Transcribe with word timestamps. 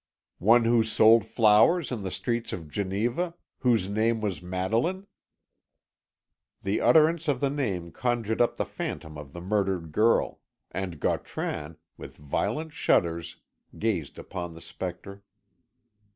"One 0.39 0.63
who 0.65 0.83
sold 0.83 1.27
flowers 1.27 1.91
in 1.91 2.01
the 2.01 2.09
streets 2.09 2.53
of 2.53 2.67
Geneva 2.67 3.35
whose 3.59 3.87
name 3.87 4.19
was 4.19 4.41
Madeline?" 4.41 5.05
The 6.63 6.81
utterance 6.81 7.27
of 7.27 7.39
the 7.39 7.51
name 7.51 7.91
conjured 7.91 8.41
up 8.41 8.57
the 8.57 8.65
phantom 8.65 9.15
of 9.15 9.33
the 9.33 9.41
murdered 9.41 9.91
girl, 9.91 10.39
and 10.71 10.99
Gautran, 10.99 11.77
with 11.97 12.17
violent 12.17 12.73
shudders, 12.73 13.35
gazed 13.77 14.17
upon 14.17 14.55
the 14.55 14.61
spectre. 14.61 15.21